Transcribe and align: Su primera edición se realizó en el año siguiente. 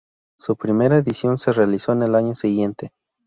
Su 0.35 0.55
primera 0.57 0.97
edición 0.97 1.37
se 1.37 1.53
realizó 1.53 1.91
en 1.91 2.01
el 2.01 2.15
año 2.15 2.33
siguiente. 2.33 2.89